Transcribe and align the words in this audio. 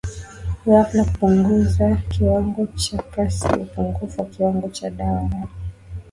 kighafla 0.63 1.03
kupunguza 1.05 1.95
kiwango 1.95 2.67
kwa 2.67 3.03
kasi 3.03 3.47
upungufu 3.47 4.19
wa 4.21 4.25
kiwango 4.25 4.69
cha 4.69 4.89
dawa 4.89 5.21
ya 5.21 5.47